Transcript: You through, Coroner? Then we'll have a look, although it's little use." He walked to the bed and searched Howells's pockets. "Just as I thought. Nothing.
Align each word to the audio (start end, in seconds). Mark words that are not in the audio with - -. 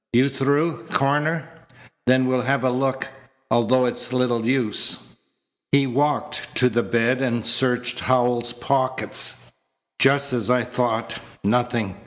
You 0.13 0.29
through, 0.31 0.85
Coroner? 0.89 1.47
Then 2.07 2.25
we'll 2.25 2.41
have 2.41 2.63
a 2.63 2.71
look, 2.71 3.05
although 3.51 3.85
it's 3.85 4.11
little 4.11 4.43
use." 4.47 4.97
He 5.71 5.85
walked 5.85 6.55
to 6.55 6.69
the 6.69 6.81
bed 6.81 7.21
and 7.21 7.45
searched 7.45 7.99
Howells's 7.99 8.53
pockets. 8.53 9.35
"Just 9.99 10.33
as 10.33 10.49
I 10.49 10.63
thought. 10.63 11.19
Nothing. 11.43 11.97